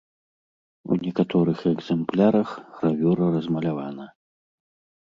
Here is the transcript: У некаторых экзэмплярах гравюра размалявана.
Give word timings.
У 0.95 0.97
некаторых 1.03 1.59
экзэмплярах 1.73 2.49
гравюра 2.79 3.25
размалявана. 3.39 4.05